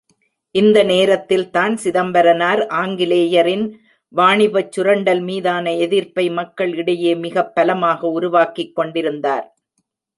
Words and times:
இந்த 0.55 0.83
நேரத்தில்தான் 0.83 1.75
சிதம்பரனார் 1.77 2.67
ஆங்கிலேயரின் 2.67 3.65
வாணிபச்சுரண்டல் 4.13 5.21
மீதான் 5.29 5.77
எதிர்ப்பை 5.77 6.29
மக்கள் 6.29 6.75
இடையே 6.75 7.15
மிகப் 7.15 7.55
பலமாக 7.55 8.07
உருவாக்கிக் 8.07 8.75
கொண்டிருந்தார். 8.75 9.47